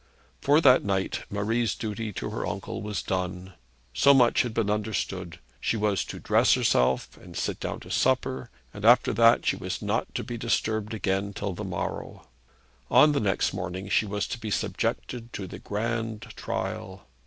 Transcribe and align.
For 0.41 0.61
that 0.61 0.83
night 0.83 1.25
Marie's 1.29 1.75
duty 1.75 2.11
to 2.13 2.31
her 2.31 2.43
uncle 2.47 2.81
was 2.81 3.03
done. 3.03 3.53
So 3.93 4.15
much 4.15 4.41
had 4.41 4.51
been 4.51 4.67
understood. 4.71 5.37
She 5.59 5.77
was 5.77 6.03
to 6.05 6.17
dress 6.19 6.55
herself 6.55 7.17
and 7.17 7.37
sit 7.37 7.59
down 7.59 7.81
to 7.81 7.91
supper, 7.91 8.49
and 8.73 8.83
after 8.83 9.13
that 9.13 9.45
she 9.45 9.57
was 9.57 9.79
not 9.79 10.15
to 10.15 10.23
be 10.23 10.37
disturbed 10.39 10.95
again 10.95 11.33
till 11.33 11.53
the 11.53 11.63
morrow. 11.63 12.27
On 12.89 13.11
the 13.11 13.19
next 13.19 13.53
morning 13.53 13.89
she 13.89 14.07
was 14.07 14.25
to 14.29 14.39
be 14.39 14.49
subjected 14.49 15.31
to 15.33 15.45
the 15.45 15.59
grand 15.59 16.21
trial. 16.35 17.05